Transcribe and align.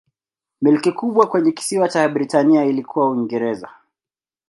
Milki 0.61 0.91
kubwa 0.91 1.27
kwenye 1.29 1.51
kisiwa 1.51 1.89
cha 1.89 2.09
Britania 2.09 2.65
ilikuwa 2.65 3.09
Uingereza. 3.09 3.69